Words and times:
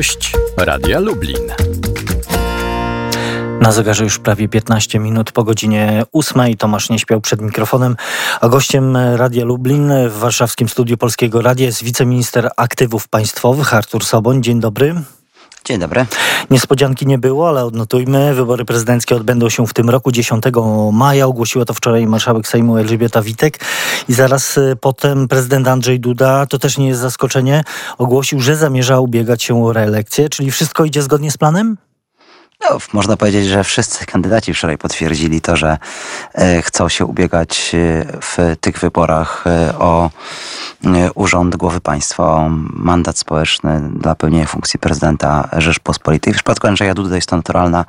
Gość 0.00 0.32
Radia 0.56 1.00
Lublin. 1.00 1.52
Na 3.60 3.72
zegarze 3.72 4.04
już 4.04 4.18
prawie 4.18 4.48
15 4.48 4.98
minut 4.98 5.32
po 5.32 5.44
godzinie 5.44 6.02
8. 6.12 6.56
Tomasz 6.56 6.90
nie 6.90 6.98
śpiał 6.98 7.20
przed 7.20 7.40
mikrofonem, 7.40 7.96
a 8.40 8.48
gościem 8.48 8.96
Radia 8.96 9.44
Lublin 9.44 9.92
w 10.08 10.18
warszawskim 10.18 10.68
studiu 10.68 10.96
Polskiego 10.96 11.42
Radia 11.42 11.66
jest 11.66 11.84
wiceminister 11.84 12.50
aktywów 12.56 13.08
państwowych 13.08 13.74
Artur 13.74 14.04
Soboń. 14.04 14.42
Dzień 14.42 14.60
dobry. 14.60 14.94
Dzień 15.64 15.78
dobry. 15.78 16.06
Niespodzianki 16.50 17.06
nie 17.06 17.18
było, 17.18 17.48
ale 17.48 17.64
odnotujmy. 17.64 18.34
Wybory 18.34 18.64
prezydenckie 18.64 19.16
odbędą 19.16 19.48
się 19.48 19.66
w 19.66 19.74
tym 19.74 19.90
roku 19.90 20.12
10 20.12 20.44
maja. 20.92 21.26
Ogłosiła 21.26 21.64
to 21.64 21.74
wczoraj 21.74 22.06
marszałek 22.06 22.48
Sejmu 22.48 22.76
Elżbieta 22.76 23.22
Witek. 23.22 23.60
I 24.08 24.12
zaraz 24.12 24.58
y, 24.58 24.76
potem 24.80 25.28
prezydent 25.28 25.68
Andrzej 25.68 26.00
Duda, 26.00 26.46
to 26.46 26.58
też 26.58 26.78
nie 26.78 26.88
jest 26.88 27.00
zaskoczenie, 27.00 27.64
ogłosił, 27.98 28.40
że 28.40 28.56
zamierza 28.56 29.00
ubiegać 29.00 29.42
się 29.42 29.64
o 29.64 29.72
reelekcję. 29.72 30.28
Czyli 30.28 30.50
wszystko 30.50 30.84
idzie 30.84 31.02
zgodnie 31.02 31.30
z 31.30 31.38
planem? 31.38 31.76
No, 32.60 32.78
można 32.92 33.16
powiedzieć, 33.16 33.46
że 33.46 33.64
wszyscy 33.64 34.06
kandydaci 34.06 34.54
wczoraj 34.54 34.78
potwierdzili 34.78 35.40
to, 35.40 35.56
że 35.56 35.78
e, 36.34 36.62
chcą 36.62 36.88
się 36.88 37.04
ubiegać 37.04 37.72
e, 37.74 38.06
w 38.22 38.56
tych 38.60 38.78
wyborach 38.78 39.44
e, 39.46 39.78
o 39.78 40.10
urząd 41.14 41.56
głowy 41.56 41.80
państwa, 41.80 42.48
mandat 42.72 43.18
społeczny 43.18 43.90
dla 43.94 44.14
pełnienia 44.14 44.46
funkcji 44.46 44.80
prezydenta 44.80 45.48
Rzeczpospolitej. 45.52 46.32
W 46.32 46.36
przypadku 46.36 46.66
Andrzeja 46.66 46.94
Dudy 46.94 47.14
jest 47.14 47.28
to 47.28 47.36
naturalna 47.36 47.84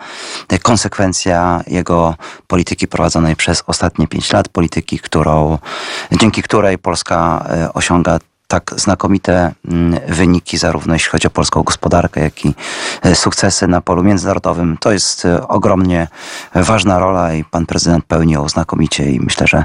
konsekwencja 0.64 1.64
jego 1.68 2.16
polityki 2.48 2.88
prowadzonej 2.88 3.36
przez 3.36 3.64
ostatnie 3.68 4.08
pięć 4.08 4.34
lat, 4.34 4.50
polityki, 4.50 5.00
którą, 5.00 5.58
dzięki 6.12 6.44
której 6.44 6.78
Polska 6.78 7.46
osiąga 7.74 8.20
tak 8.52 8.74
znakomite 8.78 9.52
mm, 9.68 10.00
wyniki, 10.08 10.58
zarówno 10.58 10.94
jeśli 10.94 11.10
chodzi 11.10 11.28
o 11.28 11.30
polską 11.30 11.64
gospodarkę, 11.64 12.22
jak 12.22 12.46
i 12.46 12.54
e, 13.04 13.16
sukcesy 13.16 13.68
na 13.68 13.82
polu 13.82 14.04
międzynarodowym. 14.04 14.78
To 14.80 14.92
jest 14.92 15.26
e, 15.26 15.48
ogromnie 15.48 16.08
ważna 16.56 17.00
rola 17.00 17.34
i 17.34 17.44
pan 17.44 17.66
prezydent 17.66 18.06
pełni 18.06 18.34
ją 18.34 18.50
znakomicie 18.50 19.12
i 19.12 19.20
myślę, 19.20 19.48
że 19.48 19.64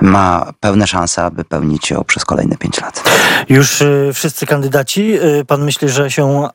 ma 0.00 0.52
pełne 0.60 0.86
szanse, 0.86 1.24
aby 1.24 1.44
pełnić 1.44 1.90
ją 1.90 2.04
przez 2.04 2.24
kolejne 2.24 2.56
pięć 2.56 2.80
lat. 2.80 3.02
Już 3.48 3.82
e, 3.82 4.12
wszyscy 4.14 4.46
kandydaci, 4.46 5.18
pan 5.46 5.64
myśli, 5.64 5.88
że 5.88 6.10
się 6.10 6.48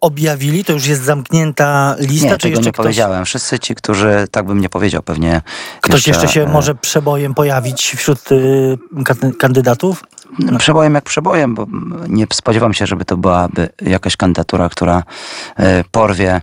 objawili? 0.00 0.64
To 0.64 0.72
już 0.72 0.86
jest 0.86 1.02
zamknięta 1.02 1.96
lista? 1.98 2.26
Nie, 2.26 2.38
czy 2.38 2.48
tego 2.48 2.60
nie 2.60 2.72
ktoś... 2.72 2.76
powiedziałem. 2.76 3.24
Wszyscy 3.24 3.58
ci, 3.58 3.74
którzy, 3.74 4.26
tak 4.30 4.46
bym 4.46 4.60
nie 4.60 4.68
powiedział, 4.68 5.02
pewnie... 5.02 5.42
Ktoś 5.80 5.94
jeszcze, 6.06 6.10
jeszcze 6.10 6.28
się 6.28 6.46
może 6.46 6.74
przebojem 6.74 7.34
pojawić 7.34 7.94
wśród 7.96 8.28
kandydatów? 9.38 10.02
No, 10.38 10.58
przebojem 10.58 10.94
jak 10.94 11.04
przebojem, 11.04 11.54
bo 11.54 11.66
nie 12.08 12.26
spodziewam 12.32 12.74
się, 12.74 12.86
żeby 12.86 13.04
to 13.04 13.16
byłaby 13.16 13.68
jakaś 13.82 14.16
kandydatura, 14.16 14.68
która 14.68 15.02
e, 15.56 15.84
porwie 15.90 16.40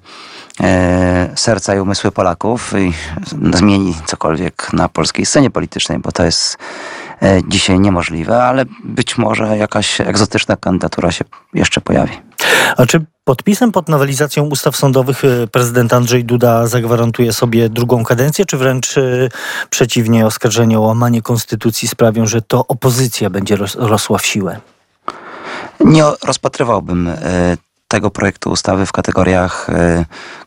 e, 0.62 1.30
serca 1.36 1.76
i 1.76 1.80
umysły 1.80 2.12
Polaków 2.12 2.74
i 2.78 2.94
zmieni 3.54 3.96
cokolwiek 4.06 4.74
na 4.74 4.90
polskiej 4.90 5.26
scenie 5.26 5.50
politycznej, 5.50 6.00
bo 6.00 6.12
to 6.12 6.24
jest 6.24 6.58
dzisiaj 7.48 7.80
niemożliwe, 7.80 8.44
ale 8.44 8.66
być 8.84 9.18
może 9.18 9.58
jakaś 9.58 10.02
egzotyczna 10.02 10.58
kandydatura 10.58 11.12
się 11.12 11.26
jeszcze 11.54 11.82
pojawi. 11.82 12.14
A 12.78 12.86
czy 12.86 13.06
podpisem 13.24 13.72
pod 13.72 13.90
nowelizacją 13.90 14.44
ustaw 14.44 14.76
sądowych 14.76 15.26
e, 15.26 15.48
prezydent 15.48 15.94
Andrzej 15.94 16.26
Duda 16.26 16.68
zagwarantuje 16.68 17.34
sobie 17.34 17.70
drugą 17.70 18.04
kadencję, 18.04 18.46
czy 18.46 18.58
wręcz 18.58 18.98
e, 18.98 19.30
przeciwnie, 19.70 20.26
oskarżenia 20.26 20.78
o 20.78 20.82
łamanie 20.82 21.22
konstytucji 21.22 21.88
sprawią, 21.88 22.26
że 22.26 22.42
to 22.42 22.68
opozycja 22.68 23.30
będzie 23.30 23.58
rosła 23.76 24.18
w 24.18 24.26
siłę? 24.26 24.60
Nie 25.80 26.04
rozpatrywałbym 26.24 27.08
e, 27.08 27.58
tego 27.88 28.12
projektu 28.12 28.50
ustawy 28.50 28.86
w 28.86 28.92
kategoriach 28.92 29.68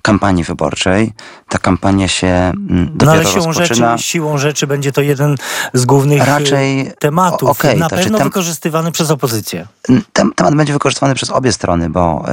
kampanii 0.03 0.45
wyborczej. 0.45 1.13
Ta 1.49 1.59
kampania 1.59 2.09
się 2.09 2.27
mm, 2.27 2.91
dopiero 2.93 3.07
no 3.07 3.13
ale 3.13 3.25
siłą 3.25 3.47
rozpoczyna. 3.47 3.97
Rzeczy, 3.97 4.09
siłą 4.09 4.39
rzeczy 4.39 4.67
będzie 4.67 4.93
to 4.93 5.01
jeden 5.01 5.37
z 5.75 5.85
głównych 5.85 6.27
Raczej, 6.27 6.93
tematów, 6.99 7.51
okay, 7.51 7.77
na 7.77 7.89
pewno 7.89 8.19
tem, 8.19 8.27
wykorzystywany 8.27 8.93
przez 8.93 9.11
opozycję. 9.11 9.67
Tem, 10.13 10.33
temat 10.35 10.55
będzie 10.55 10.73
wykorzystywany 10.73 11.15
przez 11.15 11.31
obie 11.31 11.53
strony, 11.53 11.91
bo 11.91 12.25
yy, 12.27 12.33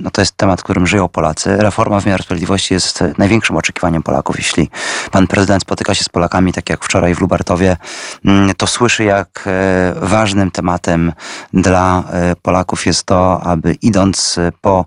no 0.00 0.10
to 0.10 0.22
jest 0.22 0.36
temat, 0.36 0.62
którym 0.62 0.86
żyją 0.86 1.08
Polacy. 1.08 1.56
Reforma 1.56 2.00
wymiaru 2.00 2.22
sprawiedliwości 2.22 2.74
jest 2.74 3.04
największym 3.18 3.56
oczekiwaniem 3.56 4.02
Polaków. 4.02 4.36
Jeśli 4.38 4.70
pan 5.10 5.26
prezydent 5.26 5.62
spotyka 5.62 5.94
się 5.94 6.04
z 6.04 6.08
Polakami, 6.08 6.52
tak 6.52 6.70
jak 6.70 6.84
wczoraj 6.84 7.14
w 7.14 7.20
Lubartowie, 7.20 7.76
yy, 8.24 8.54
to 8.56 8.66
słyszy, 8.66 9.04
jak 9.04 9.48
yy, 9.94 10.08
ważnym 10.08 10.50
tematem 10.50 11.12
dla 11.52 12.04
Polaków 12.42 12.86
jest 12.86 13.04
to, 13.04 13.40
aby 13.42 13.74
idąc 13.74 14.15
po 14.60 14.84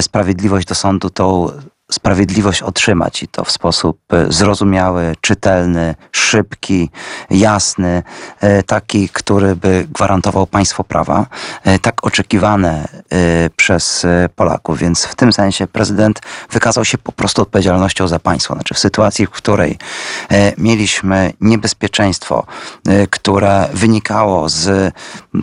sprawiedliwość 0.00 0.66
do 0.66 0.74
sądu, 0.74 1.10
tą 1.10 1.50
sprawiedliwość 1.92 2.62
otrzymać 2.62 3.22
i 3.22 3.28
to 3.28 3.44
w 3.44 3.50
sposób 3.50 3.98
e, 4.12 4.32
zrozumiały, 4.32 5.16
czytelny, 5.20 5.94
szybki, 6.12 6.90
jasny, 7.30 8.02
e, 8.40 8.62
taki, 8.62 9.08
który 9.08 9.56
by 9.56 9.86
gwarantował 9.94 10.46
państwo 10.46 10.84
prawa, 10.84 11.26
e, 11.64 11.78
tak 11.78 12.06
oczekiwane 12.06 12.88
przez 13.56 14.06
Polaków. 14.36 14.78
Więc 14.78 15.04
w 15.04 15.14
tym 15.14 15.32
sensie 15.32 15.66
prezydent 15.66 16.20
wykazał 16.50 16.84
się 16.84 16.98
po 16.98 17.12
prostu 17.12 17.42
odpowiedzialnością 17.42 18.08
za 18.08 18.18
państwo. 18.18 18.54
Znaczy 18.54 18.74
w 18.74 18.78
sytuacji, 18.78 19.26
w 19.26 19.30
której 19.30 19.78
mieliśmy 20.58 21.32
niebezpieczeństwo, 21.40 22.46
które 23.10 23.68
wynikało 23.72 24.48
z 24.48 24.94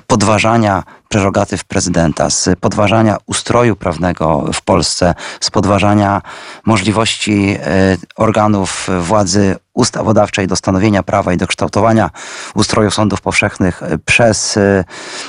podważania 0.07 0.83
prerogatyw 1.09 1.63
prezydenta, 1.63 2.29
z 2.29 2.49
podważania 2.59 3.17
ustroju 3.25 3.75
prawnego 3.75 4.49
w 4.53 4.61
Polsce, 4.61 5.15
z 5.39 5.51
podważania 5.51 6.21
możliwości 6.65 7.57
e, 7.59 7.97
organów 8.15 8.89
władzy 9.01 9.55
ustawodawczej 9.75 10.47
do 10.47 10.55
stanowienia 10.55 11.03
prawa 11.03 11.33
i 11.33 11.37
do 11.37 11.47
kształtowania 11.47 12.09
ustroju 12.55 12.91
sądów 12.91 13.21
powszechnych 13.21 13.83
e, 13.83 13.97
przez 13.97 14.57
e, 14.57 14.83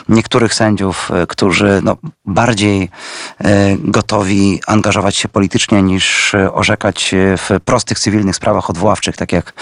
niektórych 0.08 0.54
sędziów, 0.54 1.10
którzy 1.28 1.80
no, 1.84 1.96
bardziej 2.24 2.90
gotowi 3.78 4.60
angażować 4.66 5.16
się 5.16 5.28
politycznie 5.28 5.82
niż 5.82 6.34
orzekać 6.52 7.14
w 7.14 7.60
prostych 7.64 7.98
cywilnych 7.98 8.36
sprawach 8.36 8.70
odwoławczych, 8.70 9.16
tak 9.16 9.32
jak 9.32 9.52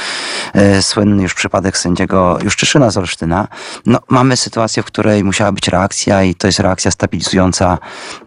słynny 0.80 1.22
już 1.22 1.34
przypadek 1.34 1.78
sędziego 1.78 2.38
Juszczyszyna 2.42 2.90
z 2.90 2.96
Olsztyna. 2.96 3.48
No, 3.86 3.98
mamy 4.08 4.36
sytuację, 4.36 4.82
w 4.82 4.86
której 4.86 5.24
musiała 5.24 5.52
być 5.52 5.68
reakcja 5.68 6.22
i 6.22 6.34
to 6.34 6.46
jest 6.46 6.60
reakcja 6.60 6.90
stabilizująca 6.90 7.78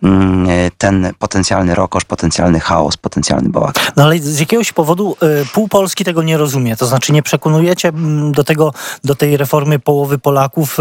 mm, 0.04 0.48
ten 0.78 1.14
potencjalny 1.20 1.76
rokosz, 1.76 2.06
potencjalny 2.06 2.60
chaos, 2.60 2.98
potencjalny 2.98 3.50
bałagan. 3.50 3.84
No 3.96 4.04
ale 4.04 4.20
z 4.20 4.40
jakiegoś 4.40 4.72
powodu 4.72 5.18
pół 5.54 5.68
Polski 5.68 6.06
tego 6.06 6.24
nie 6.24 6.38
rozumie. 6.38 6.47
To 6.78 6.86
znaczy 6.86 7.14
nie 7.14 7.24
przekonujecie 7.24 7.88
mm, 7.90 8.32
do 8.32 8.44
tego, 8.44 8.74
do 9.04 9.16
tej 9.16 9.38
reformy 9.38 9.80
połowy 9.80 10.18
Polaków. 10.18 10.78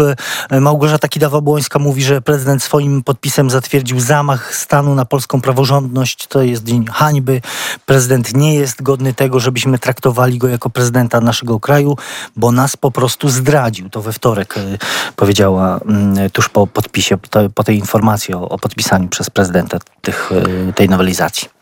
Y, 0.51 0.61
Małgorzata 0.61 1.07
Kidawa-Błońska 1.07 1.79
mówi, 1.79 2.03
że 2.03 2.21
prezydent 2.21 2.63
swoim 2.63 3.03
podpisem 3.03 3.49
zatwierdził 3.49 3.99
zamach 3.99 4.55
stanu 4.55 4.95
na 4.95 5.05
polską 5.05 5.41
praworządność. 5.41 6.27
To 6.27 6.41
jest 6.41 6.63
dzień 6.63 6.85
hańby. 6.85 7.41
Prezydent 7.85 8.35
nie 8.35 8.55
jest 8.55 8.81
godny 8.81 9.13
tego, 9.13 9.39
żebyśmy 9.39 9.79
traktowali 9.79 10.37
go 10.37 10.47
jako 10.47 10.69
prezydenta 10.69 11.21
naszego 11.21 11.59
kraju, 11.59 11.97
bo 12.35 12.51
nas 12.51 12.77
po 12.77 12.91
prostu 12.91 13.29
zdradził. 13.29 13.89
To 13.89 14.01
we 14.01 14.13
wtorek 14.13 14.57
y, 14.57 14.77
powiedziała 15.15 15.79
mm, 15.85 16.29
tuż 16.29 16.49
po 16.49 16.67
podpisie, 16.67 17.17
po 17.55 17.63
tej 17.63 17.77
informacji 17.77 18.33
o, 18.33 18.49
o 18.49 18.59
podpisaniu 18.59 19.07
przez 19.07 19.29
prezydenta 19.29 19.77
tych, 20.01 20.31
tej 20.75 20.89
nowelizacji. 20.89 21.56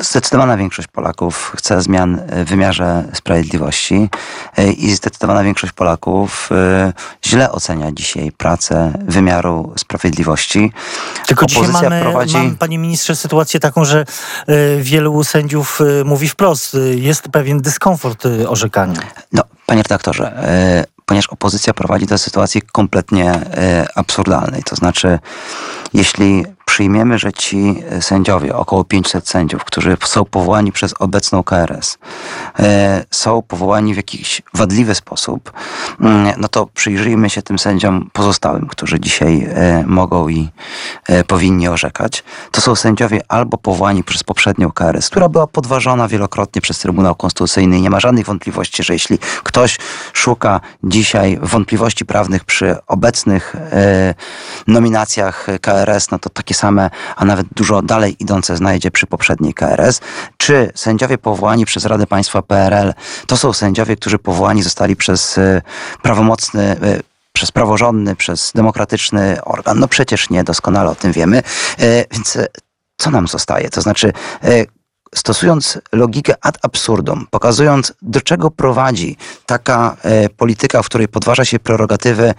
Zdecydowana 0.00 0.56
większość 0.56 0.88
Polaków 0.88 1.52
chce 1.56 1.82
zmian 1.82 2.20
w 2.44 2.48
wymiarze 2.48 3.04
sprawiedliwości 3.12 4.08
e, 4.56 4.72
i 4.72 4.90
zdecydowana 4.94 5.42
większość 5.42 5.72
Polaków 5.72 6.48
e, 6.52 6.92
źle 7.24 7.52
ocenia 7.52 7.92
dzisiaj 7.92 8.32
pracę 8.32 8.92
wymiaru 9.06 9.72
sprawiedliwości. 9.76 10.72
Tylko 11.26 11.46
Opozycja 11.46 11.66
dzisiaj 11.66 11.90
mamy, 11.90 12.00
prowadzi... 12.02 12.36
mamy, 12.36 12.56
panie 12.56 12.78
ministrze, 12.78 13.16
sytuację 13.16 13.60
taką, 13.60 13.84
że 13.84 14.04
e, 14.46 14.76
wielu 14.80 15.24
sędziów 15.24 15.78
mówi 16.04 16.28
wprost, 16.28 16.76
jest 16.94 17.22
pewien 17.22 17.60
dyskomfort 17.60 18.24
orzekania. 18.48 19.00
No, 19.32 19.42
panie 19.66 19.82
redaktorze, 19.82 20.42
ponieważ 21.06 21.26
opozycja 21.26 21.74
prowadzi 21.74 22.06
do 22.06 22.18
sytuacji 22.18 22.62
kompletnie 22.72 23.40
absurdalnej. 23.94 24.62
To 24.62 24.76
znaczy, 24.76 25.18
jeśli 25.94 26.55
przyjmiemy, 26.76 27.18
że 27.18 27.32
ci 27.32 27.82
e, 27.90 28.02
sędziowie, 28.02 28.56
około 28.56 28.84
500 28.84 29.28
sędziów, 29.28 29.64
którzy 29.64 29.96
są 30.04 30.24
powołani 30.24 30.72
przez 30.72 30.94
obecną 30.98 31.42
KRS, 31.42 31.98
e, 32.58 33.04
są 33.10 33.42
powołani 33.42 33.94
w 33.94 33.96
jakiś 33.96 34.42
wadliwy 34.54 34.94
sposób, 34.94 35.52
mm, 36.00 36.34
no 36.38 36.48
to 36.48 36.66
przyjrzyjmy 36.66 37.30
się 37.30 37.42
tym 37.42 37.58
sędziom 37.58 38.10
pozostałym, 38.12 38.66
którzy 38.66 39.00
dzisiaj 39.00 39.48
e, 39.50 39.84
mogą 39.86 40.28
i 40.28 40.48
powinni 41.26 41.68
orzekać. 41.68 42.24
To 42.50 42.60
są 42.60 42.76
sędziowie 42.76 43.20
albo 43.28 43.58
powołani 43.58 44.04
przez 44.04 44.24
poprzednią 44.24 44.72
KRS, 44.72 45.10
która 45.10 45.28
była 45.28 45.46
podważona 45.46 46.08
wielokrotnie 46.08 46.60
przez 46.60 46.78
Trybunał 46.78 47.14
Konstytucyjny 47.14 47.80
nie 47.80 47.90
ma 47.90 48.00
żadnych 48.00 48.26
wątpliwości, 48.26 48.82
że 48.82 48.92
jeśli 48.92 49.18
ktoś 49.42 49.78
szuka 50.12 50.60
dzisiaj 50.84 51.38
wątpliwości 51.42 52.06
prawnych 52.06 52.44
przy 52.44 52.76
obecnych 52.86 53.56
nominacjach 54.66 55.46
KRS, 55.60 56.10
no 56.10 56.18
to 56.18 56.30
takie 56.30 56.54
same, 56.54 56.65
a 57.16 57.24
nawet 57.24 57.46
dużo 57.56 57.82
dalej 57.82 58.16
idące 58.18 58.56
znajdzie 58.56 58.90
przy 58.90 59.06
poprzedniej 59.06 59.54
KRS. 59.54 60.00
Czy 60.36 60.72
sędziowie 60.74 61.18
powołani 61.18 61.66
przez 61.66 61.84
Radę 61.84 62.06
Państwa 62.06 62.42
PRL 62.42 62.94
to 63.26 63.36
są 63.36 63.52
sędziowie, 63.52 63.96
którzy 63.96 64.18
powołani 64.18 64.62
zostali 64.62 64.96
przez 64.96 65.38
e, 65.38 65.62
prawomocny 66.02 66.62
e, 66.62 66.76
przez 67.32 67.52
praworządny, 67.52 68.16
przez 68.16 68.52
demokratyczny 68.54 69.44
organ. 69.44 69.78
No 69.78 69.88
przecież 69.88 70.30
nie, 70.30 70.44
doskonale 70.44 70.90
o 70.90 70.94
tym 70.94 71.12
wiemy. 71.12 71.42
Więc 72.12 72.38
co 72.96 73.10
nam 73.10 73.28
zostaje? 73.28 73.70
To 73.70 73.80
znaczy, 73.80 74.12
stosując 75.14 75.78
logikę 75.92 76.34
ad 76.40 76.58
absurdum, 76.62 77.26
pokazując 77.30 77.92
do 78.02 78.20
czego 78.20 78.50
prowadzi 78.50 79.16
taka 79.46 79.96
e, 80.02 80.28
polityka, 80.28 80.82
w 80.82 80.86
której 80.86 81.08
podważa 81.08 81.44
się 81.44 81.58
prerogatywy 81.58 82.34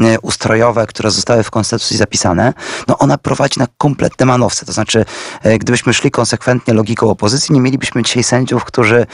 e, 0.00 0.20
ustrojowe, 0.20 0.86
które 0.86 1.10
zostały 1.10 1.42
w 1.42 1.50
Konstytucji 1.50 1.96
zapisane, 1.96 2.52
no 2.88 2.98
ona 2.98 3.18
prowadzi 3.18 3.60
na 3.60 3.66
kompletne 3.78 4.26
manowce. 4.26 4.66
To 4.66 4.72
znaczy, 4.72 5.04
e, 5.42 5.58
gdybyśmy 5.58 5.94
szli 5.94 6.10
konsekwentnie 6.10 6.74
logiką 6.74 7.10
opozycji, 7.10 7.54
nie 7.54 7.60
mielibyśmy 7.60 8.02
dzisiaj 8.02 8.24
sędziów, 8.24 8.64
którzy 8.64 9.06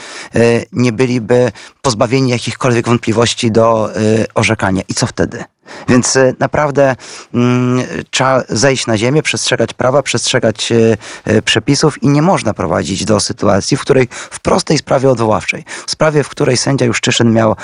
nie 0.71 0.91
byliby 0.91 1.51
pozbawieni 1.81 2.31
jakichkolwiek 2.31 2.87
wątpliwości 2.87 3.51
do 3.51 3.89
orzekania. 4.35 4.81
I 4.89 4.93
co 4.93 5.07
wtedy? 5.07 5.43
Więc 5.89 6.15
e, 6.15 6.33
naprawdę 6.39 6.95
mm, 7.33 7.87
trzeba 8.11 8.43
zejść 8.49 8.87
na 8.87 8.97
ziemię, 8.97 9.23
przestrzegać 9.23 9.73
prawa, 9.73 10.03
przestrzegać 10.03 10.71
e, 10.71 10.97
e, 11.25 11.41
przepisów 11.41 12.03
i 12.03 12.07
nie 12.07 12.21
można 12.21 12.53
prowadzić 12.53 13.05
do 13.05 13.19
sytuacji, 13.19 13.77
w 13.77 13.81
której 13.81 14.07
w 14.11 14.39
prostej 14.39 14.77
sprawie 14.77 15.09
odwoławczej, 15.09 15.65
w 15.87 15.91
sprawie, 15.91 16.23
w 16.23 16.29
której 16.29 16.57
sędzia 16.57 16.85
Juszczyszyn 16.85 17.33
miał 17.33 17.55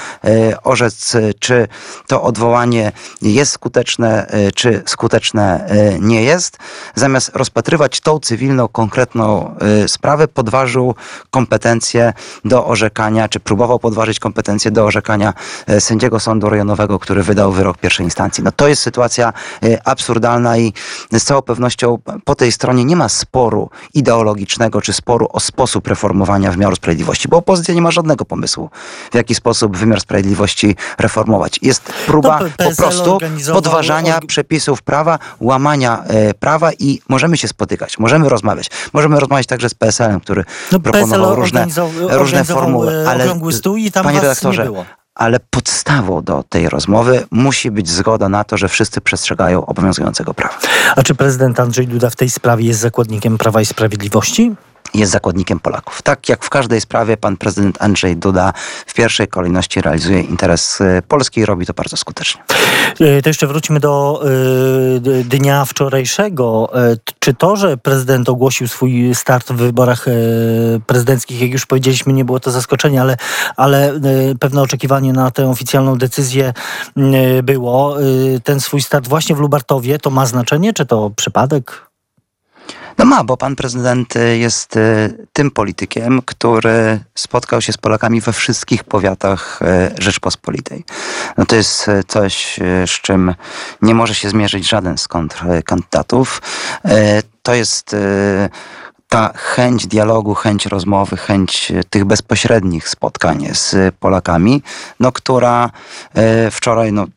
orzec, 0.63 1.17
czy 1.39 1.67
to 2.07 2.23
odwołanie 2.23 2.91
jest 3.21 3.51
skuteczne, 3.51 4.27
czy 4.55 4.83
skuteczne 4.85 5.69
nie 5.99 6.23
jest, 6.23 6.57
zamiast 6.95 7.31
rozpatrywać 7.33 7.99
tą 7.99 8.19
cywilną, 8.19 8.67
konkretną 8.67 9.55
sprawę, 9.87 10.27
podważył 10.27 10.95
kompetencje 11.31 12.13
do 12.45 12.65
orzekania, 12.65 13.29
czy 13.29 13.39
próbował 13.39 13.79
podważyć 13.79 14.19
kompetencje 14.19 14.71
do 14.71 14.85
orzekania 14.85 15.33
sędziego 15.79 16.19
sądu 16.19 16.49
rejonowego, 16.49 16.99
który 16.99 17.23
wydał 17.23 17.51
wyrok 17.51 17.77
pierwszy 17.77 17.92
pierwszej 17.93 18.05
instancji. 18.05 18.43
No 18.43 18.51
to 18.51 18.67
jest 18.67 18.81
sytuacja 18.81 19.33
y, 19.63 19.77
absurdalna 19.85 20.57
i 20.57 20.73
z 21.11 21.23
całą 21.23 21.41
pewnością 21.41 21.97
po 22.23 22.35
tej 22.35 22.51
stronie 22.51 22.85
nie 22.85 22.95
ma 22.95 23.09
sporu 23.09 23.69
ideologicznego 23.93 24.81
czy 24.81 24.93
sporu 24.93 25.27
o 25.31 25.39
sposób 25.39 25.87
reformowania 25.87 26.51
wymiaru 26.51 26.75
sprawiedliwości, 26.75 27.27
bo 27.27 27.37
opozycja 27.37 27.73
nie 27.73 27.81
ma 27.81 27.91
żadnego 27.91 28.25
pomysłu, 28.25 28.69
w 29.11 29.15
jaki 29.15 29.35
sposób 29.35 29.77
wymiar 29.77 30.01
sprawiedliwości 30.01 30.75
reformować. 30.99 31.59
Jest 31.61 31.81
próba 32.05 32.39
no, 32.39 32.69
po 32.69 32.75
prostu 32.75 33.17
podważania 33.53 34.19
przepisów 34.27 34.81
prawa, 34.81 35.19
łamania 35.39 36.03
e, 36.03 36.33
prawa 36.33 36.71
i 36.79 37.01
możemy 37.09 37.37
się 37.37 37.47
spotykać, 37.47 37.99
możemy 37.99 38.29
rozmawiać. 38.29 38.69
Możemy 38.93 39.19
rozmawiać 39.19 39.47
także 39.47 39.69
z 39.69 39.73
PSL-em, 39.73 40.19
który 40.19 40.43
no, 40.71 40.79
proponował 40.79 41.35
PSL 41.35 41.41
różne, 41.41 41.67
różne 42.09 42.43
formuły. 42.43 43.09
Ale, 43.09 43.51
stół 43.51 43.77
i 43.77 43.91
tam 43.91 44.03
panie 44.03 44.21
redaktorze, 44.21 44.71
ale 45.15 45.39
podstawą 45.49 46.21
do 46.21 46.43
tej 46.49 46.69
rozmowy 46.69 47.25
musi 47.31 47.71
być 47.71 47.89
zgoda 47.89 48.29
na 48.29 48.43
to, 48.43 48.57
że 48.57 48.67
wszyscy 48.67 49.01
przestrzegają 49.01 49.65
obowiązującego 49.65 50.33
prawa. 50.33 50.57
A 50.95 51.03
czy 51.03 51.15
prezydent 51.15 51.59
Andrzej 51.59 51.87
Duda 51.87 52.09
w 52.09 52.15
tej 52.15 52.29
sprawie 52.29 52.65
jest 52.65 52.79
zakładnikiem 52.79 53.37
Prawa 53.37 53.61
i 53.61 53.65
Sprawiedliwości? 53.65 54.55
Jest 54.93 55.11
zakładnikiem 55.11 55.59
Polaków. 55.59 56.01
Tak 56.01 56.29
jak 56.29 56.45
w 56.45 56.49
każdej 56.49 56.81
sprawie 56.81 57.17
pan 57.17 57.37
prezydent 57.37 57.81
Andrzej 57.81 58.17
Duda 58.17 58.53
w 58.85 58.93
pierwszej 58.93 59.27
kolejności 59.27 59.81
realizuje 59.81 60.21
interes 60.21 60.81
y, 60.81 61.01
Polski 61.07 61.39
i 61.39 61.45
robi 61.45 61.65
to 61.65 61.73
bardzo 61.73 61.97
skutecznie. 61.97 62.41
Y, 63.01 63.21
to 63.21 63.29
jeszcze 63.29 63.47
wróćmy 63.47 63.79
do 63.79 64.23
y, 65.05 65.23
dnia 65.23 65.65
wczorajszego. 65.65 66.69
Czy 67.19 67.33
to, 67.33 67.55
że 67.55 67.77
prezydent 67.77 68.29
ogłosił 68.29 68.67
swój 68.67 69.15
start 69.15 69.51
w 69.51 69.55
wyborach 69.55 70.05
prezydenckich, 70.87 71.41
jak 71.41 71.51
już 71.51 71.65
powiedzieliśmy, 71.65 72.13
nie 72.13 72.25
było 72.25 72.39
to 72.39 72.51
zaskoczenie, 72.51 73.01
ale, 73.01 73.17
ale 73.57 73.99
pewne 74.39 74.61
oczekiwanie 74.61 75.13
na 75.13 75.31
tę 75.31 75.49
oficjalną 75.49 75.97
decyzję 75.97 76.53
było. 77.43 77.97
Ten 78.43 78.59
swój 78.59 78.81
start 78.81 79.07
właśnie 79.07 79.35
w 79.35 79.39
Lubartowie, 79.39 79.99
to 79.99 80.09
ma 80.09 80.25
znaczenie, 80.25 80.73
czy 80.73 80.85
to 80.85 81.09
przypadek? 81.09 81.92
No 82.97 83.05
ma, 83.05 83.23
bo 83.23 83.37
pan 83.37 83.55
prezydent 83.55 84.15
y, 84.15 84.37
jest 84.37 84.77
y, 84.77 85.27
tym 85.33 85.51
politykiem, 85.51 86.21
który 86.25 86.99
spotkał 87.15 87.61
się 87.61 87.73
z 87.73 87.77
Polakami 87.77 88.21
we 88.21 88.33
wszystkich 88.33 88.83
powiatach 88.83 89.59
y, 89.61 90.01
Rzeczpospolitej. 90.03 90.83
No 91.37 91.45
to 91.45 91.55
jest 91.55 91.87
coś, 92.07 92.59
z 92.85 92.89
czym 92.89 93.35
nie 93.81 93.95
może 93.95 94.15
się 94.15 94.29
zmierzyć 94.29 94.69
żaden 94.69 94.97
z 94.97 95.07
kontrkandydatów. 95.07 96.41
To 97.41 97.53
jest 97.53 97.95
ta 99.09 99.33
chęć 99.35 99.87
dialogu, 99.87 100.33
chęć 100.33 100.65
rozmowy, 100.65 101.17
chęć 101.17 101.71
tych 101.89 102.05
bezpośrednich 102.05 102.89
spotkań 102.89 103.47
z 103.53 103.95
Polakami, 103.95 104.63
no, 104.99 105.11
która 105.11 105.69
wczoraj 106.51 106.93
no, 106.93 107.07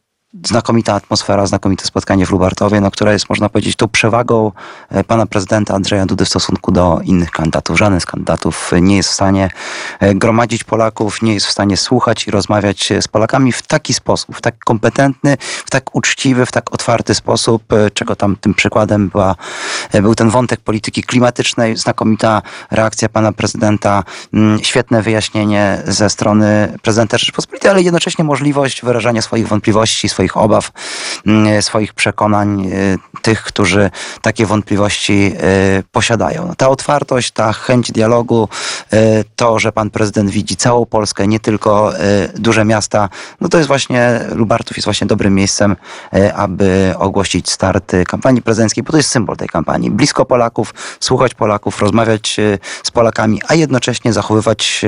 znakomita 0.44 0.94
atmosfera, 0.94 1.46
znakomite 1.46 1.84
spotkanie 1.84 2.26
w 2.26 2.30
Lubartowie, 2.30 2.80
no, 2.80 2.90
która 2.90 3.12
jest, 3.12 3.28
można 3.28 3.48
powiedzieć, 3.48 3.76
tą 3.76 3.88
przewagą 3.88 4.52
e, 4.90 5.04
pana 5.04 5.26
prezydenta 5.26 5.74
Andrzeja 5.74 6.06
Dudy 6.06 6.24
w 6.24 6.28
stosunku 6.28 6.72
do 6.72 7.00
innych 7.04 7.30
kandydatów. 7.30 7.78
Żaden 7.78 8.00
z 8.00 8.06
kandydatów 8.06 8.70
nie 8.80 8.96
jest 8.96 9.08
w 9.08 9.12
stanie 9.12 9.50
e, 10.00 10.14
gromadzić 10.14 10.64
Polaków, 10.64 11.22
nie 11.22 11.34
jest 11.34 11.46
w 11.46 11.50
stanie 11.50 11.76
słuchać 11.76 12.26
i 12.26 12.30
rozmawiać 12.30 12.92
z 13.00 13.08
Polakami 13.08 13.52
w 13.52 13.62
taki 13.62 13.94
sposób, 13.94 14.36
w 14.36 14.40
tak 14.40 14.58
kompetentny, 14.58 15.36
w 15.40 15.70
tak 15.70 15.94
uczciwy, 15.94 16.46
w 16.46 16.52
tak 16.52 16.74
otwarty 16.74 17.14
sposób, 17.14 17.72
e, 17.72 17.90
czego 17.90 18.16
tam 18.16 18.36
tym 18.36 18.54
przykładem 18.54 19.08
była, 19.08 19.34
był 20.02 20.14
ten 20.14 20.30
wątek 20.30 20.60
polityki 20.60 21.02
klimatycznej, 21.02 21.76
znakomita 21.76 22.42
reakcja 22.70 23.08
pana 23.08 23.32
prezydenta, 23.32 24.04
mm, 24.34 24.64
świetne 24.64 25.02
wyjaśnienie 25.02 25.82
ze 25.86 26.10
strony 26.10 26.78
prezydenta 26.82 27.18
Rzeczypospolitej, 27.18 27.70
ale 27.70 27.82
jednocześnie 27.82 28.24
możliwość 28.24 28.82
wyrażania 28.82 29.22
swoich 29.22 29.48
wątpliwości, 29.48 30.08
swoich 30.08 30.25
swoich 30.26 30.36
obaw, 30.36 30.72
mm, 31.26 31.62
swoich 31.62 31.94
przekonań 31.94 32.66
y, 32.66 32.98
tych, 33.22 33.42
którzy 33.42 33.90
takie 34.22 34.46
wątpliwości 34.46 35.32
y, 35.78 35.82
posiadają. 35.92 36.54
Ta 36.56 36.68
otwartość, 36.68 37.30
ta 37.30 37.52
chęć 37.52 37.92
dialogu, 37.92 38.48
to, 39.36 39.58
że 39.58 39.72
pan 39.72 39.90
prezydent 39.90 40.30
widzi 40.30 40.56
całą 40.56 40.86
Polskę, 40.86 41.26
nie 41.26 41.40
tylko 41.40 41.92
duże 42.34 42.64
miasta, 42.64 43.08
no 43.40 43.48
to 43.48 43.58
jest 43.58 43.68
właśnie, 43.68 44.20
Lubartów 44.34 44.76
jest 44.76 44.84
właśnie 44.84 45.06
dobrym 45.06 45.34
miejscem, 45.34 45.76
aby 46.34 46.94
ogłosić 46.98 47.50
start 47.50 47.92
kampanii 48.06 48.42
prezydenckiej, 48.42 48.84
bo 48.84 48.90
to 48.90 48.96
jest 48.96 49.10
symbol 49.10 49.36
tej 49.36 49.48
kampanii. 49.48 49.90
Blisko 49.90 50.24
Polaków, 50.24 50.74
słuchać 51.00 51.34
Polaków, 51.34 51.80
rozmawiać 51.80 52.36
z 52.82 52.90
Polakami, 52.90 53.40
a 53.48 53.54
jednocześnie 53.54 54.12
zachowywać 54.12 54.84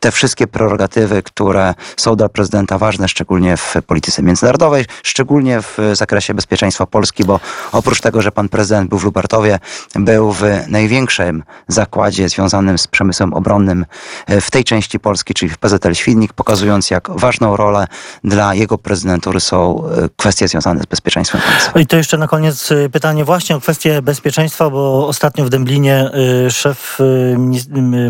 te 0.00 0.10
wszystkie 0.10 0.46
prerogatywy, 0.46 1.22
które 1.22 1.74
są 1.96 2.16
dla 2.16 2.28
prezydenta 2.28 2.78
ważne, 2.78 3.08
szczególnie 3.08 3.56
w 3.56 3.74
polityce 3.86 4.22
międzynarodowej 4.22 4.49
międzynarodowej, 4.50 4.84
szczególnie 5.02 5.62
w 5.62 5.78
zakresie 5.92 6.34
bezpieczeństwa 6.34 6.86
Polski, 6.86 7.24
bo 7.24 7.40
oprócz 7.72 8.00
tego, 8.00 8.22
że 8.22 8.32
pan 8.32 8.48
prezydent 8.48 8.88
był 8.88 8.98
w 8.98 9.04
Lubartowie, 9.04 9.58
był 9.94 10.32
w 10.32 10.42
największym 10.68 11.42
zakładzie 11.68 12.28
związanym 12.28 12.78
z 12.78 12.86
przemysłem 12.86 13.34
obronnym 13.34 13.86
e, 14.26 14.40
w 14.40 14.50
tej 14.50 14.64
części 14.64 15.00
Polski, 15.00 15.34
czyli 15.34 15.52
w 15.52 15.58
PZL 15.58 15.94
Świdnik, 15.94 16.32
pokazując 16.32 16.90
jak 16.90 17.10
ważną 17.10 17.56
rolę 17.56 17.86
dla 18.24 18.54
jego 18.54 18.78
prezydentury 18.78 19.40
są 19.40 19.84
e, 19.86 20.08
kwestie 20.16 20.48
związane 20.48 20.82
z 20.82 20.86
bezpieczeństwem 20.86 21.40
państwa. 21.40 21.80
I 21.80 21.86
to 21.86 21.96
jeszcze 21.96 22.18
na 22.18 22.28
koniec 22.28 22.72
e, 22.72 22.88
pytanie 22.88 23.24
właśnie 23.24 23.56
o 23.56 23.60
kwestię 23.60 24.02
bezpieczeństwa, 24.02 24.70
bo 24.70 25.08
ostatnio 25.08 25.44
w 25.44 25.48
Dęblinie 25.48 26.10
szef 26.50 26.98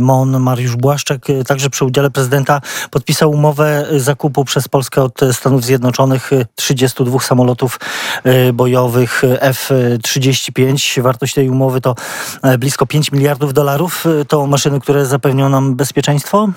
MON 0.01 0.41
Mariusz 0.41 0.77
Błaszczak 0.77 1.21
także 1.47 1.71
przy 1.71 1.85
udziale 1.85 2.11
prezydenta 2.11 2.61
podpisał 2.91 3.31
umowę 3.31 3.87
zakupu 3.97 4.45
przez 4.45 4.69
Polskę 4.69 5.03
od 5.03 5.21
Stanów 5.33 5.65
Zjednoczonych 5.65 6.30
32 6.55 7.21
samolotów 7.21 7.81
e, 8.25 8.53
bojowych 8.53 9.23
F-35. 9.41 11.03
Wartość 11.03 11.35
tej 11.35 11.49
umowy 11.49 11.81
to 11.81 11.95
e, 12.43 12.59
blisko 12.59 12.87
5 12.87 13.13
miliardów 13.13 13.53
dolarów. 13.53 14.07
E, 14.07 14.25
to 14.25 14.47
maszyny, 14.47 14.81
które 14.81 15.07
zapewnią 15.07 15.49
nam 15.49 15.75
bezpieczeństwo? 15.75 16.49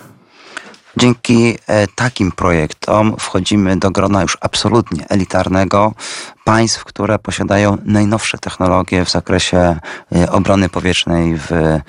Dzięki 0.98 1.58
takim 1.96 2.32
projektom 2.32 3.16
wchodzimy 3.20 3.78
do 3.78 3.92
grona 3.92 4.22
już 4.22 4.38
absolutnie 4.42 5.06
elitarnego 5.10 5.94
państw, 6.44 6.84
które 6.84 7.20
posiadają 7.20 7.78
najnowsze 7.86 8.38
technologie 8.38 9.06
w 9.06 9.10
zakresie 9.10 9.58
e, 10.16 10.32
obrony 10.32 10.70
powietrznej 10.70 11.38
w 11.38 11.52
e, 11.52 11.82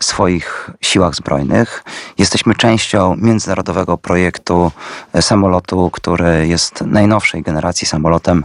swoich 0.00 0.70
siłach 0.80 1.14
zbrojnych. 1.14 1.84
Jesteśmy 2.18 2.54
częścią 2.54 3.16
międzynarodowego 3.16 3.98
projektu 3.98 4.72
e, 5.12 5.22
samolotu, 5.22 5.90
który 5.90 6.46
jest 6.46 6.80
najnowszej 6.80 7.42
generacji 7.42 7.86
samolotem, 7.86 8.44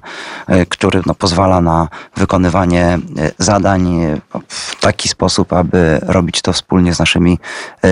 który 0.69 1.01
no, 1.05 1.15
pozwala 1.15 1.61
na 1.61 1.87
wykonywanie 2.15 2.99
zadań 3.37 3.99
w 4.47 4.75
taki 4.79 5.09
sposób, 5.09 5.53
aby 5.53 5.99
robić 6.01 6.41
to 6.41 6.53
wspólnie 6.53 6.93
z 6.93 6.99
naszymi 6.99 7.39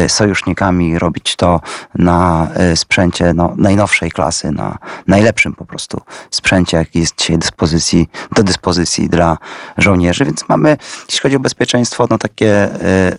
sojusznikami, 0.08 1.00
robić 1.00 1.36
to 1.36 1.62
na 1.96 2.48
sprzęcie 2.76 3.34
no, 3.34 3.54
najnowszej 3.58 4.12
klasy, 4.12 4.52
na 4.52 4.78
najlepszym 5.08 5.54
po 5.54 5.66
prostu 5.66 6.02
sprzęcie, 6.32 6.78
jaki 6.78 6.97
jest 7.00 7.16
dzisiaj 7.18 7.38
dyspozycji, 7.38 8.10
do 8.36 8.44
dyspozycji 8.44 9.10
dla 9.10 9.38
żołnierzy, 9.78 10.26
więc 10.26 10.50
mamy, 10.50 10.78
jeśli 11.08 11.22
chodzi 11.22 11.36
o 11.36 11.40
bezpieczeństwo, 11.40 12.08
no 12.10 12.18
takie 12.18 12.72
mm, 12.72 13.18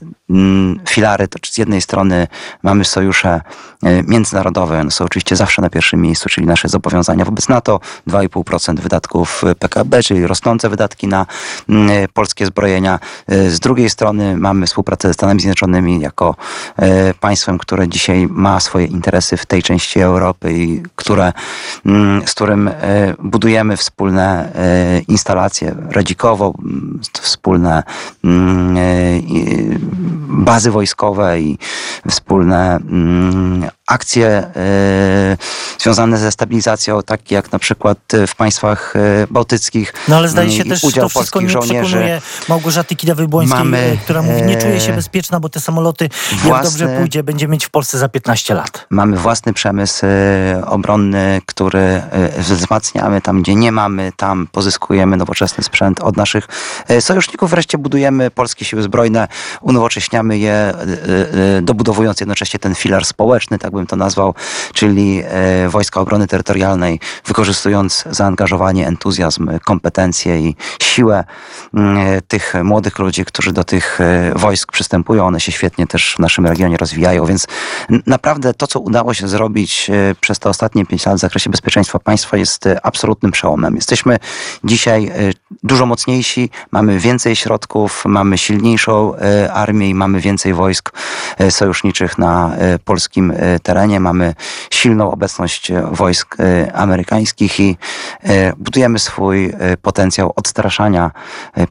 filary, 0.89 1.29
to 1.29 1.39
z 1.53 1.59
jednej 1.59 1.81
strony 1.81 2.27
mamy 2.63 2.85
sojusze 2.85 3.41
międzynarodowe, 4.07 4.81
one 4.81 4.91
są 4.91 5.05
oczywiście 5.05 5.37
zawsze 5.37 5.63
na 5.63 5.71
pierwszym 5.71 6.01
miejscu, 6.01 6.29
czyli 6.29 6.47
nasze 6.47 6.69
zobowiązania 6.69 7.25
wobec 7.25 7.49
NATO, 7.49 7.81
2,5% 8.09 8.81
wydatków 8.81 9.43
PKB, 9.59 10.03
czyli 10.03 10.27
rosnące 10.27 10.69
wydatki 10.69 11.09
na 11.09 11.27
mm, 11.69 12.09
polskie 12.15 12.47
zbrojenia. 12.47 12.99
Z 13.29 13.61
drugiej 13.61 13.91
strony 13.91 14.37
mamy 14.37 14.67
współpracę 14.67 15.09
ze 15.09 15.15
Stanami 15.15 15.41
Zjednoczonymi 15.41 16.01
jako 16.01 16.37
państwem, 17.21 17.59
które 17.59 17.89
dzisiaj 17.89 18.27
ma 18.31 18.61
swoje 18.61 18.87
interesy 18.87 19.37
w 19.37 19.47
tej 19.47 19.63
części 19.63 20.01
Europy 20.01 20.53
i 20.53 20.83
które, 20.97 21.33
mm, 21.87 22.27
z 22.27 22.35
którym 22.35 22.71
budujemy 23.19 23.77
wspólne 23.77 24.53
instalacje 25.09 25.75
radzikowo, 25.91 26.55
wspólne 27.21 27.83
bazy 30.19 30.71
wojskowe 30.71 31.41
i 31.41 31.59
wspólne 32.09 32.77
mm, 32.77 33.71
akcje 33.89 34.29
e, 34.29 35.37
związane 35.79 36.19
ze 36.19 36.33
stabilizacją, 36.33 37.03
takie 37.03 37.35
jak 37.35 37.53
na 37.53 37.59
przykład 37.59 37.99
w 38.27 38.35
państwach 38.37 38.95
e, 38.97 39.27
bałtyckich. 39.31 39.95
No 40.09 40.17
ale 40.17 40.29
zdaje 40.29 40.51
się 40.51 40.65
też, 40.65 40.81
że 40.81 41.01
to 41.01 41.09
wszystko 41.09 41.41
nie 41.41 41.49
przekonuje 41.49 42.21
Małgorzaty 42.49 42.95
Kidawy-Błońskiej, 42.95 43.99
która 44.05 44.23
mówi, 44.23 44.43
nie 44.43 44.57
czuje 44.57 44.81
się 44.81 44.93
bezpieczna, 44.93 45.41
bo 45.41 45.49
te 45.49 45.61
samoloty, 45.61 46.09
własny, 46.31 46.51
jak 46.51 46.63
dobrze 46.63 46.99
pójdzie, 46.99 47.23
będzie 47.23 47.49
mieć 47.49 47.67
w 47.67 47.71
Polsce 47.71 47.99
za 47.99 48.09
15 48.09 48.55
lat. 48.55 48.87
Mamy 48.91 49.17
własny 49.17 49.53
przemysł 49.53 50.07
obronny, 50.67 51.41
który 51.47 52.03
wzmacniamy 52.39 53.21
tam, 53.21 53.43
gdzie 53.43 53.55
nie 53.55 53.73
mamy, 53.73 54.13
tam 54.17 54.49
pozyskujemy 54.53 55.17
nowoczesny 55.17 55.65
sprzęt 55.65 56.01
od 56.01 56.17
naszych 56.17 56.49
sojuszników. 57.01 57.51
Wreszcie 57.51 57.79
budujemy 57.79 58.31
polskie 58.31 58.65
siły 58.65 58.83
zbrojne, 58.83 59.29
unowocześniamy 59.61 60.08
je, 60.31 60.75
dobudowując 61.63 62.21
jednocześnie 62.21 62.61
ten 62.61 62.75
filar 62.75 63.05
społeczny, 63.05 63.59
tak 63.59 63.73
bym 63.73 63.87
to 63.87 63.97
nazwał, 63.97 64.35
czyli 64.73 65.23
e, 65.25 65.69
Wojska 65.69 66.01
Obrony 66.01 66.27
Terytorialnej, 66.27 67.01
wykorzystując 67.27 68.05
zaangażowanie, 68.11 68.87
entuzjazm, 68.87 69.51
kompetencje 69.65 70.41
i 70.41 70.57
siłę 70.83 71.25
mm, 71.75 71.97
e, 71.99 72.23
tych 72.23 72.55
młodych 72.65 72.99
ludzi, 72.99 73.25
którzy 73.25 73.53
do 73.53 73.65
tych 73.65 74.01
e, 74.01 74.33
wojsk 74.37 74.73
przystępują. 74.73 75.27
One 75.27 75.41
się 75.41 75.53
świetnie 75.53 75.87
też 75.87 76.15
w 76.17 76.19
naszym 76.19 76.47
regionie 76.47 76.77
rozwijają, 76.77 77.27
więc 77.27 77.47
naprawdę 78.07 78.55
to, 78.55 78.67
co 78.67 78.81
udało 78.81 79.15
się 79.15 79.29
zrobić 79.29 79.91
przez 80.21 80.39
te 80.39 80.49
ostatnie 80.49 80.87
pięć 80.87 81.07
lat 81.07 81.17
w 81.17 81.21
zakresie 81.21 81.51
bezpieczeństwa 81.51 81.99
państwa 81.99 82.37
jest 82.37 82.69
absolutnym 82.83 83.33
przełomem. 83.33 83.77
Jesteśmy 83.77 84.19
dzisiaj 84.65 85.11
dużo 85.63 85.87
mocniejsi, 85.87 86.51
mamy 86.71 86.99
więcej 86.99 87.37
środków, 87.37 88.05
mamy 88.07 88.39
silniejszą 88.39 89.13
armię 89.53 89.89
i 89.89 89.95
mamy 89.99 90.21
więcej 90.21 90.55
wojsk 90.55 90.93
sojuszniczych 91.51 92.19
na 92.19 92.53
polskim 92.85 93.33
terenie, 93.63 94.01
mamy 94.01 94.35
silną 94.71 95.11
obecność 95.11 95.73
wojsk 95.93 96.37
e, 96.41 96.73
amerykańskich 96.73 97.61
i 97.61 97.77
e, 98.23 98.53
budujemy 98.57 98.99
swój 98.99 99.47
e, 99.47 99.77
potencjał 99.77 100.33
odstraszania 100.37 101.11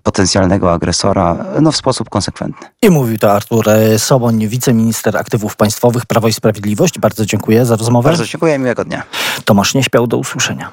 potencjalnego 0.03 0.73
agresora 0.73 1.45
no, 1.61 1.71
w 1.71 1.75
sposób 1.75 2.09
konsekwentny. 2.09 2.67
I 2.81 2.89
mówił 2.89 3.17
to 3.17 3.33
Artur 3.33 3.65
Soboń, 3.97 4.47
wiceminister 4.47 5.17
aktywów 5.17 5.55
państwowych 5.55 6.05
Prawo 6.05 6.27
i 6.27 6.33
Sprawiedliwość. 6.33 6.99
Bardzo 6.99 7.25
dziękuję 7.25 7.65
za 7.65 7.75
rozmowę. 7.75 8.09
Bardzo 8.09 8.25
dziękuję, 8.25 8.59
miłego 8.59 8.85
dnia. 8.85 9.03
Tomasz 9.45 9.73
nie 9.73 9.83
śpiał, 9.83 10.07
do 10.07 10.17
usłyszenia. 10.17 10.71